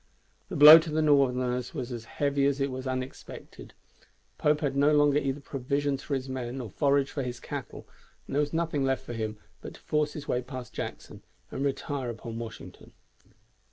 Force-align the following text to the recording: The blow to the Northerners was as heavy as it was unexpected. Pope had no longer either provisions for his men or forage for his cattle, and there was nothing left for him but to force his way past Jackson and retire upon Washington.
The 0.49 0.55
blow 0.55 0.79
to 0.79 0.89
the 0.89 1.03
Northerners 1.03 1.75
was 1.75 1.91
as 1.91 2.05
heavy 2.05 2.47
as 2.47 2.59
it 2.59 2.71
was 2.71 2.87
unexpected. 2.87 3.75
Pope 4.39 4.61
had 4.61 4.75
no 4.75 4.91
longer 4.93 5.19
either 5.19 5.41
provisions 5.41 6.01
for 6.01 6.15
his 6.15 6.27
men 6.27 6.59
or 6.59 6.71
forage 6.71 7.11
for 7.11 7.21
his 7.21 7.39
cattle, 7.39 7.87
and 8.25 8.35
there 8.35 8.41
was 8.41 8.51
nothing 8.51 8.83
left 8.83 9.05
for 9.05 9.13
him 9.13 9.37
but 9.61 9.75
to 9.75 9.79
force 9.79 10.13
his 10.13 10.27
way 10.27 10.41
past 10.41 10.73
Jackson 10.73 11.21
and 11.51 11.63
retire 11.63 12.09
upon 12.09 12.39
Washington. 12.39 12.93